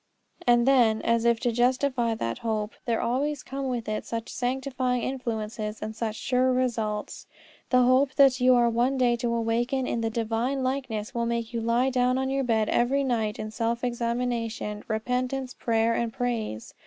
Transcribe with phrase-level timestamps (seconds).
[0.47, 5.03] And then, as if to justify that hope, there always come with it such sanctifying
[5.03, 7.27] influences and such sure results.
[7.69, 11.53] The hope that you are one day to awaken in the Divine likeness will make
[11.53, 16.73] you lie down on your bed every night in self examination, repentance, prayer, and praise.